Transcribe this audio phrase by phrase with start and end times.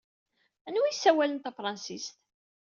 [0.67, 2.15] Anwa ay yessawalen tafṛensist?